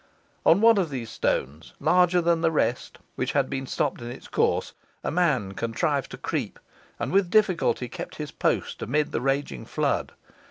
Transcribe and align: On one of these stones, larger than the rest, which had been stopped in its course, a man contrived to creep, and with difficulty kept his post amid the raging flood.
On 0.47 0.61
one 0.61 0.79
of 0.79 0.89
these 0.89 1.11
stones, 1.11 1.73
larger 1.79 2.21
than 2.21 2.41
the 2.41 2.49
rest, 2.49 2.97
which 3.13 3.33
had 3.33 3.51
been 3.51 3.67
stopped 3.67 4.01
in 4.01 4.09
its 4.09 4.27
course, 4.27 4.73
a 5.03 5.11
man 5.11 5.51
contrived 5.51 6.09
to 6.09 6.17
creep, 6.17 6.57
and 6.97 7.11
with 7.11 7.29
difficulty 7.29 7.87
kept 7.87 8.15
his 8.15 8.31
post 8.31 8.81
amid 8.81 9.11
the 9.11 9.21
raging 9.21 9.63
flood. 9.63 10.13